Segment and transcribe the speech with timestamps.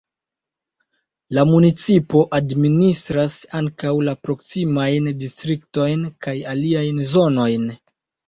[1.37, 7.69] La municipo administras ankaŭ la proksimajn distriktojn kaj aliajn zonojn.